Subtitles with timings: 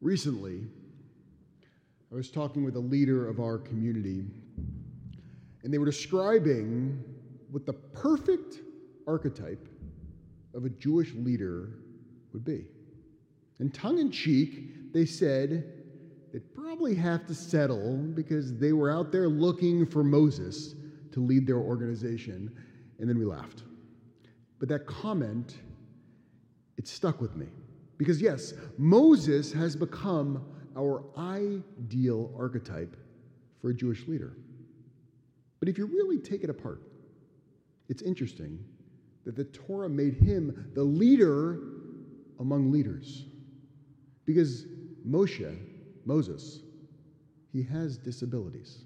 [0.00, 0.62] Recently,
[2.12, 4.24] I was talking with a leader of our community,
[5.62, 7.02] and they were describing
[7.50, 8.60] what the perfect
[9.06, 9.68] archetype
[10.54, 11.70] of a Jewish leader
[12.32, 12.66] would be.
[13.58, 15.64] And tongue in cheek, they said
[16.32, 20.74] they'd probably have to settle because they were out there looking for Moses
[21.12, 22.54] to lead their organization.
[22.98, 23.62] And then we laughed.
[24.58, 25.56] But that comment,
[26.76, 27.46] it stuck with me.
[27.98, 32.96] Because, yes, Moses has become our ideal archetype
[33.60, 34.36] for a Jewish leader.
[35.58, 36.80] But if you really take it apart,
[37.88, 38.64] it's interesting
[39.24, 41.60] that the Torah made him the leader
[42.38, 43.24] among leaders.
[44.24, 44.66] Because
[45.06, 45.58] Moshe,
[46.04, 46.60] Moses,
[47.52, 48.84] he has disabilities.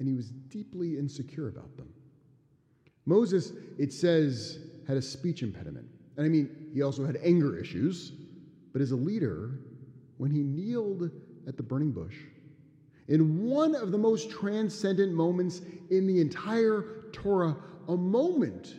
[0.00, 1.88] And he was deeply insecure about them.
[3.06, 4.58] Moses, it says,
[4.88, 5.86] had a speech impediment.
[6.16, 8.12] And I mean, he also had anger issues.
[8.72, 9.58] But as a leader,
[10.18, 11.10] when he kneeled
[11.46, 12.16] at the burning bush,
[13.08, 17.56] in one of the most transcendent moments in the entire Torah,
[17.88, 18.74] a moment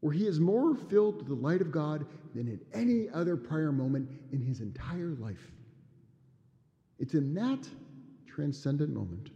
[0.00, 3.70] where he is more filled with the light of God than in any other prior
[3.70, 5.50] moment in his entire life.
[6.98, 7.68] It's in that
[8.26, 9.30] transcendent moment,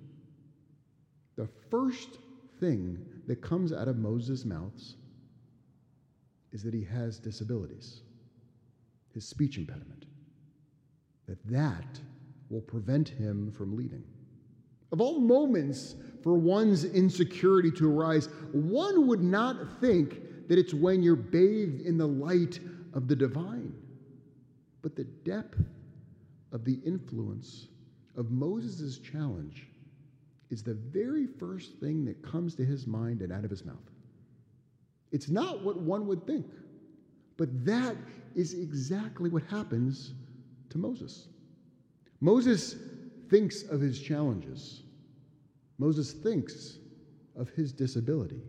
[1.36, 2.18] the first
[2.60, 4.96] thing that comes out of Moses' mouths
[6.54, 8.00] is that he has disabilities,
[9.12, 10.06] his speech impediment,
[11.26, 12.00] that that
[12.48, 14.04] will prevent him from leading.
[14.92, 21.02] Of all moments for one's insecurity to arise, one would not think that it's when
[21.02, 22.60] you're bathed in the light
[22.92, 23.74] of the divine,
[24.80, 25.58] but the depth
[26.52, 27.66] of the influence
[28.16, 29.66] of Moses' challenge
[30.50, 33.90] is the very first thing that comes to his mind and out of his mouth.
[35.14, 36.44] It's not what one would think,
[37.36, 37.96] but that
[38.34, 40.12] is exactly what happens
[40.70, 41.28] to Moses.
[42.20, 42.74] Moses
[43.30, 44.82] thinks of his challenges.
[45.78, 46.78] Moses thinks
[47.36, 48.42] of his disability.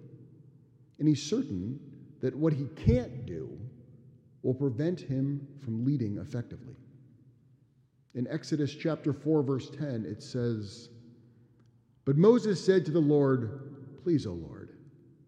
[0.98, 1.80] And he's certain
[2.22, 3.56] that what he can't do
[4.42, 6.78] will prevent him from leading effectively.
[8.16, 10.90] In Exodus chapter 4, verse 10, it says,
[12.06, 14.65] But Moses said to the Lord, Please, O Lord,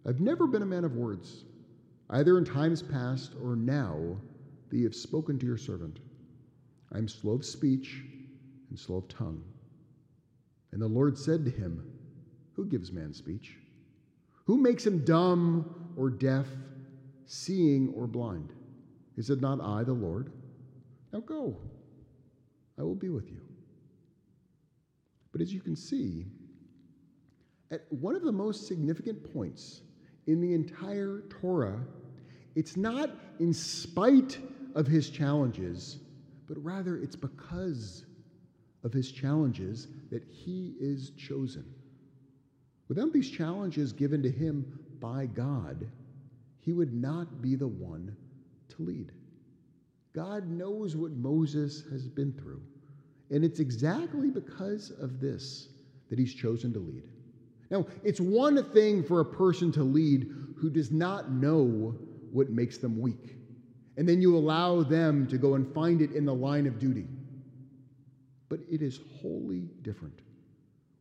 [0.06, 1.46] I've never been a man of words,
[2.10, 4.18] either in times past or now
[4.70, 6.00] that you have spoken to your servant.
[6.92, 8.04] I am slow of speech
[8.70, 9.44] and slow of tongue.
[10.72, 11.86] And the Lord said to him,
[12.54, 13.58] Who gives man speech?
[14.46, 16.48] Who makes him dumb or deaf,
[17.26, 18.54] seeing or blind?
[19.18, 20.32] Is it not I, the Lord?
[21.12, 21.58] Now go,
[22.78, 23.42] I will be with you.
[25.32, 26.26] But as you can see,
[27.72, 29.82] at one of the most significant points
[30.28, 31.80] in the entire Torah,
[32.56, 34.40] it's not in spite
[34.76, 35.98] of his challenges,
[36.48, 38.06] but rather it's because
[38.84, 41.66] of his challenges that he is chosen.
[42.88, 45.90] Without these challenges given to him by God,
[46.60, 48.16] he would not be the one
[48.70, 49.12] to lead.
[50.14, 52.62] God knows what Moses has been through.
[53.30, 55.70] And it's exactly because of this
[56.10, 57.04] that he's chosen to lead.
[57.70, 61.96] Now, it's one thing for a person to lead who does not know
[62.32, 63.36] what makes them weak.
[63.98, 67.08] And then you allow them to go and find it in the line of duty.
[68.50, 70.22] But it is wholly different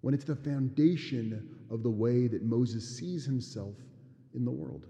[0.00, 3.74] when it's the foundation of the way that Moses sees himself
[4.34, 4.86] in the world.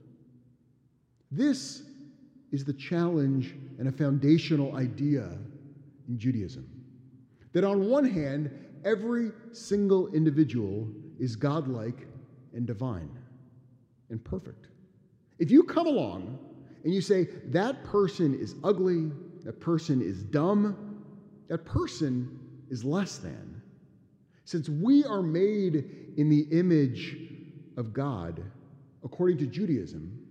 [1.31, 1.83] This
[2.53, 5.37] is the challenge and a foundational idea
[6.09, 6.69] in Judaism.
[7.53, 8.51] That on one hand,
[8.85, 10.89] every single individual
[11.19, 12.07] is godlike
[12.53, 13.11] and divine
[14.11, 14.69] and perfect.
[15.39, 16.39] If you come along
[16.85, 19.11] and you say, that person is ugly,
[19.45, 21.03] that person is dumb,
[21.49, 22.39] that person
[22.71, 23.63] is less than.
[24.45, 27.17] Since we are made in the image
[27.77, 28.43] of God,
[29.05, 30.27] according to Judaism,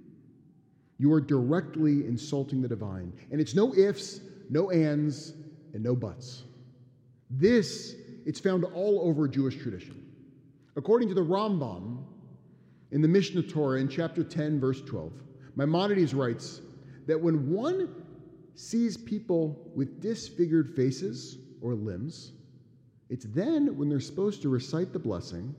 [0.97, 3.11] you are directly insulting the divine.
[3.31, 5.33] And it's no ifs, no ands,
[5.73, 6.43] and no buts.
[7.29, 7.95] This,
[8.25, 10.04] it's found all over Jewish tradition.
[10.75, 12.03] According to the Rambam
[12.91, 15.13] in the Mishnah Torah in chapter 10, verse 12,
[15.55, 16.61] Maimonides writes
[17.07, 18.03] that when one
[18.55, 22.33] sees people with disfigured faces or limbs,
[23.09, 25.55] it's then when they're supposed to recite the blessing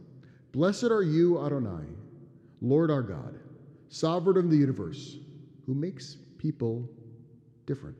[0.56, 1.84] Blessed are you, Adonai,
[2.62, 3.38] Lord our God,
[3.90, 5.18] sovereign of the universe
[5.66, 6.88] who makes people
[7.66, 7.98] different.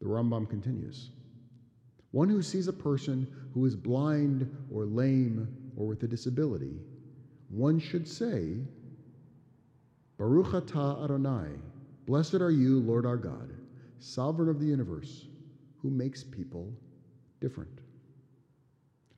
[0.00, 1.10] The Rambam continues
[2.14, 6.78] One who sees a person who is blind or lame or with a disability,
[7.48, 8.58] one should say,
[10.16, 11.58] Baruch atah Adonai,
[12.06, 13.52] blessed are you, Lord our God,
[13.98, 15.26] sovereign of the universe,
[15.82, 16.72] who makes people
[17.40, 17.80] different.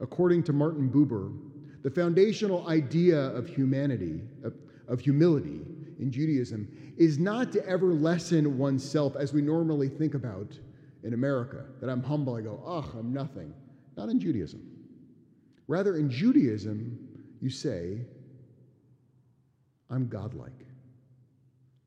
[0.01, 1.37] According to Martin Buber,
[1.83, 4.55] the foundational idea of humanity, of,
[4.89, 5.61] of humility
[5.99, 6.67] in Judaism,
[6.97, 10.59] is not to ever lessen oneself as we normally think about
[11.07, 13.55] in America, that I'm humble, I go, ugh, I'm nothing.
[13.97, 14.61] Not in Judaism.
[15.69, 16.99] Rather, in Judaism,
[17.41, 18.01] you say,
[19.89, 20.67] I'm godlike.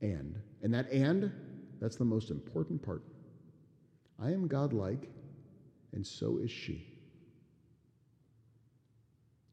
[0.01, 1.33] And, and that and,
[1.81, 3.03] that's the most important part.
[4.21, 5.09] I am godlike,
[5.91, 6.87] and so is she.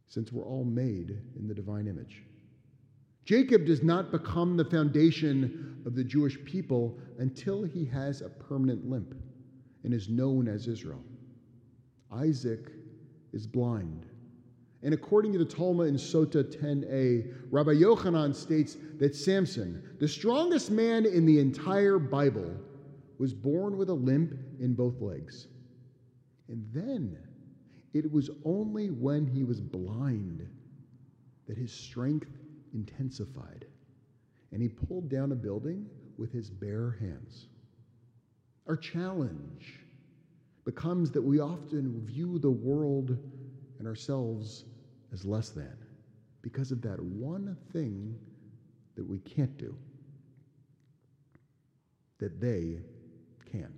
[0.07, 2.23] Since we're all made in the divine image.
[3.25, 8.89] Jacob does not become the foundation of the Jewish people until he has a permanent
[8.89, 9.17] limp
[9.87, 11.03] and is known as Israel.
[12.13, 12.73] Isaac
[13.33, 14.05] is blind.
[14.83, 20.73] And according to the Talmud in Sota 10a, Rabbi Yochanan states that Samson, the strongest
[20.73, 22.53] man in the entire Bible,
[23.19, 25.47] was born with a limp in both legs.
[26.49, 27.17] And then
[27.95, 30.49] it was only when he was blind
[31.47, 32.37] that his strength
[32.75, 33.67] intensified.
[34.51, 35.87] And he pulled down a building
[36.19, 37.47] with his bare hands.
[38.67, 39.81] Our challenge
[40.65, 43.17] becomes that we often view the world
[43.79, 44.65] and ourselves
[45.13, 45.77] as less than
[46.43, 48.17] because of that one thing
[48.97, 49.77] that we can't do
[52.19, 52.79] that they
[53.51, 53.73] can.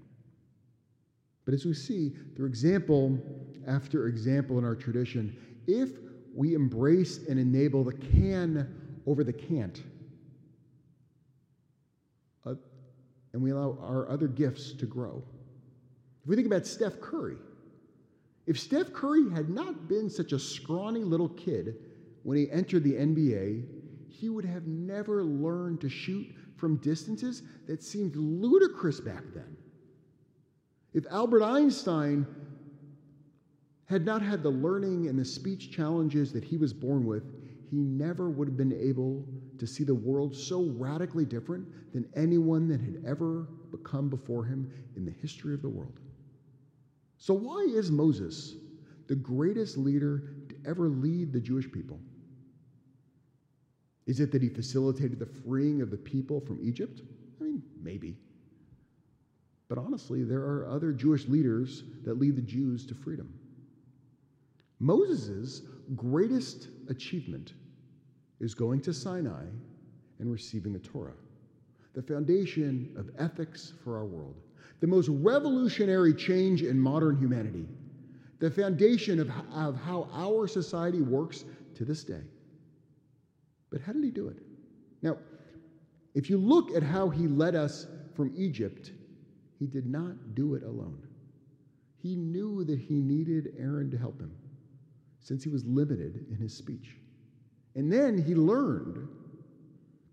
[1.44, 3.18] But as we see through example
[3.66, 5.36] after example in our tradition,
[5.66, 5.90] if
[6.34, 8.74] we embrace and enable the can
[9.06, 9.82] over the can't,
[13.38, 15.22] and we allow our other gifts to grow.
[16.24, 17.36] If we think about Steph Curry,
[18.48, 21.76] if Steph Curry had not been such a scrawny little kid
[22.24, 23.64] when he entered the NBA,
[24.08, 26.26] he would have never learned to shoot
[26.56, 29.56] from distances that seemed ludicrous back then.
[30.92, 32.26] If Albert Einstein
[33.84, 37.22] had not had the learning and the speech challenges that he was born with,
[37.70, 39.26] he never would have been able
[39.58, 44.70] to see the world so radically different than anyone that had ever become before him
[44.96, 45.98] in the history of the world.
[47.18, 48.54] So, why is Moses
[49.08, 52.00] the greatest leader to ever lead the Jewish people?
[54.06, 57.02] Is it that he facilitated the freeing of the people from Egypt?
[57.40, 58.16] I mean, maybe.
[59.68, 63.34] But honestly, there are other Jewish leaders that lead the Jews to freedom.
[64.78, 65.62] Moses'
[65.94, 67.54] greatest achievement
[68.40, 69.44] is going to Sinai
[70.18, 71.14] and receiving the Torah,
[71.94, 74.36] the foundation of ethics for our world
[74.80, 77.66] the most revolutionary change in modern humanity,
[78.38, 81.44] the foundation of, of how our society works
[81.74, 82.22] to this day.
[83.70, 84.36] But how did he do it?
[85.02, 85.18] Now,
[86.14, 88.92] if you look at how he led us from Egypt,
[89.58, 91.02] he did not do it alone.
[92.00, 94.32] He knew that he needed Aaron to help him
[95.20, 96.96] since he was limited in his speech.
[97.74, 99.08] And then he learned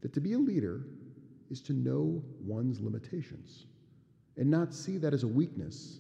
[0.02, 0.86] that to be a leader
[1.50, 3.66] is to know one's limitations
[4.38, 6.00] and not see that as a weakness,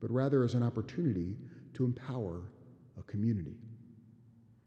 [0.00, 1.36] but rather as an opportunity
[1.74, 2.42] to empower
[2.98, 3.56] a community.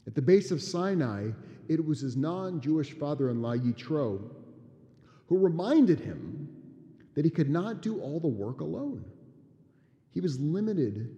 [0.06, 1.30] At the base of Sinai,
[1.68, 4.20] it was his non Jewish father in law, Yitro,
[5.28, 6.48] who reminded him
[7.14, 9.04] that he could not do all the work alone.
[10.10, 11.16] He was limited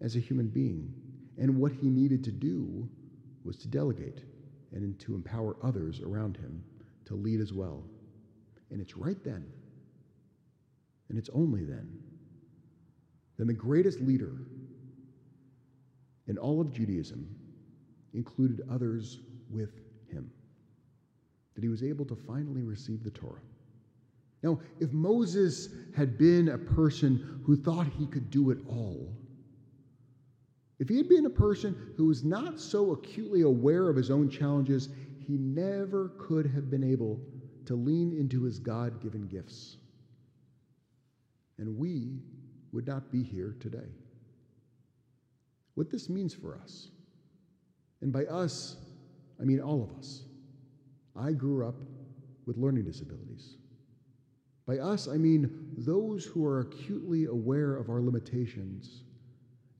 [0.00, 0.94] as a human being,
[1.38, 2.88] and what he needed to do
[3.44, 4.22] was to delegate
[4.72, 6.62] and to empower others around him
[7.06, 7.84] to lead as well.
[8.70, 9.46] And it's right then
[11.08, 11.88] and it's only then,
[13.38, 14.32] then the greatest leader
[16.26, 17.34] in all of Judaism
[18.12, 19.72] included others with
[20.10, 20.30] him,
[21.54, 23.40] that he was able to finally receive the Torah.
[24.42, 29.12] Now, if Moses had been a person who thought he could do it all,
[30.78, 34.28] if he had been a person who was not so acutely aware of his own
[34.28, 34.88] challenges,
[35.26, 37.20] he never could have been able
[37.66, 39.78] to lean into his God given gifts
[41.58, 42.20] and we
[42.72, 43.90] would not be here today.
[45.74, 46.88] What this means for us,
[48.00, 48.76] and by us,
[49.40, 50.22] I mean all of us.
[51.16, 51.76] I grew up
[52.46, 53.56] with learning disabilities.
[54.66, 59.02] By us, I mean those who are acutely aware of our limitations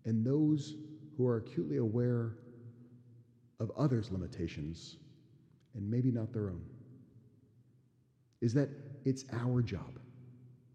[0.04, 0.74] and those
[1.18, 2.36] who are acutely aware
[3.60, 4.96] of others' limitations
[5.74, 6.62] and maybe not their own.
[8.40, 8.70] Is that
[9.04, 9.98] it's our job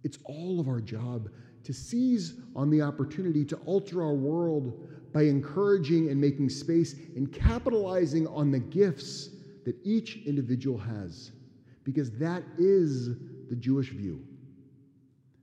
[0.04, 1.30] it's all of our job
[1.64, 7.32] to seize on the opportunity to alter our world by encouraging and making space and
[7.32, 9.30] capitalizing on the gifts
[9.66, 11.32] that each individual has.
[11.86, 13.18] Because that is
[13.50, 14.24] the Jewish view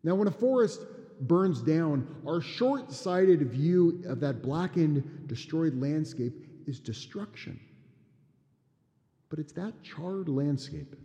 [0.03, 0.81] Now, when a forest
[1.29, 6.35] burns down, our short sighted view of that blackened, destroyed landscape
[6.67, 7.59] is destruction.
[9.29, 10.97] But it's that charred landscape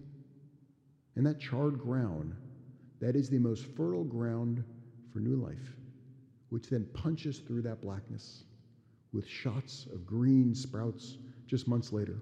[1.15, 2.35] and that charred ground
[2.99, 4.63] that is the most fertile ground
[5.11, 5.75] for new life,
[6.49, 8.43] which then punches through that blackness
[9.13, 11.17] with shots of green sprouts
[11.47, 12.21] just months later.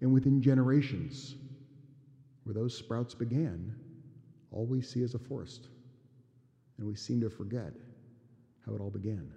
[0.00, 1.36] And within generations,
[2.44, 3.74] where those sprouts began,
[4.50, 5.68] all we see is a forest
[6.80, 7.72] and we seem to forget
[8.66, 9.30] how it all began.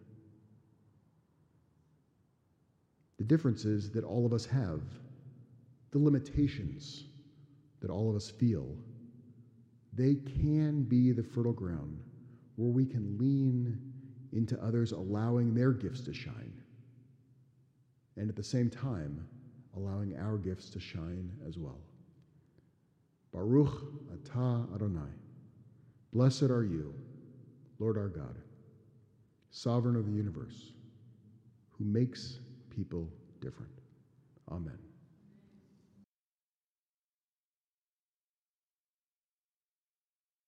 [3.17, 4.81] The differences that all of us have
[5.91, 7.03] the limitations
[7.81, 8.75] that all of us feel.
[9.93, 11.99] They can be the fertile ground
[12.55, 13.77] where we can lean
[14.31, 16.53] into others, allowing their gifts to shine,
[18.17, 19.27] and at the same time,
[19.75, 21.81] allowing our gifts to shine as well.
[23.31, 25.11] Baruch atah Adonai.
[26.11, 26.93] Blessed are you
[27.83, 28.37] Lord our God,
[29.51, 30.71] sovereign of the universe,
[31.71, 33.09] who makes people
[33.41, 33.73] different.
[34.49, 34.82] Amen.